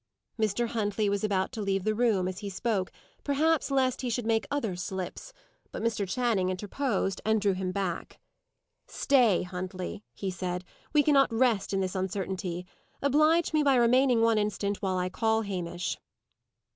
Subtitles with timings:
[0.39, 0.69] Mr.
[0.69, 2.91] Huntley was about to leave the room as he spoke,
[3.23, 5.31] perhaps lest he should make other "slips;"
[5.71, 6.09] but Mr.
[6.09, 8.19] Channing interposed and drew him back.
[8.87, 12.65] "Stay, Huntley," he said, "we cannot rest in this uncertainty.
[13.03, 15.99] Oblige me by remaining one instant, while I call Hamish."